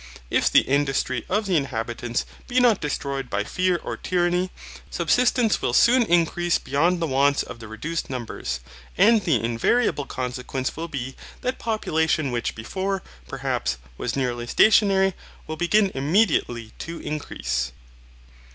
[0.31, 4.49] If the industry of the inhabitants be not destroyed by fear or tyranny,
[4.89, 8.61] subsistence will soon increase beyond the wants of the reduced numbers,
[8.97, 15.13] and the invariable consequence will be that population which before, perhaps, was nearly stationary,
[15.45, 17.71] will begin immediately to increase.